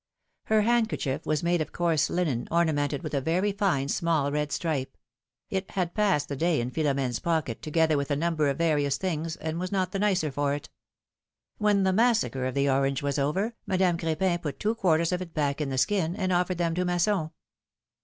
Her 0.45 0.63
handkerchief 0.63 1.25
w'as 1.25 1.43
made 1.43 1.61
of 1.61 1.71
coarse 1.71 2.09
linen, 2.09 2.47
ornamented 2.49 3.03
with 3.03 3.13
a 3.13 3.21
very 3.21 3.51
fine, 3.51 3.87
small 3.87 4.31
red 4.31 4.51
stripe; 4.51 4.97
it 5.51 5.69
had 5.69 5.93
passed 5.93 6.27
the 6.27 6.35
day 6.35 6.59
in 6.59 6.71
Philomene's 6.71 7.19
pocket, 7.19 7.61
together 7.61 7.95
with 7.97 8.09
a 8.09 8.15
number 8.15 8.49
of 8.49 8.57
various 8.57 8.97
things, 8.97 9.35
and 9.35 9.59
was 9.59 9.71
not 9.71 9.91
the 9.91 9.99
nicer 9.99 10.31
for 10.31 10.55
it. 10.55 10.69
When 11.59 11.83
the 11.83 11.93
massacre 11.93 12.45
of 12.47 12.55
the 12.55 12.67
orange 12.67 13.03
was 13.03 13.19
over, 13.19 13.53
Madame 13.67 13.95
Crepin 13.95 14.39
put 14.39 14.59
two 14.59 14.73
quarters 14.73 15.11
of 15.11 15.21
it 15.21 15.35
back 15.35 15.61
in 15.61 15.69
the 15.69 15.77
skin, 15.77 16.15
and 16.15 16.33
offered 16.33 16.57
them 16.57 16.73
to 16.73 16.83
Masson. 16.85 17.29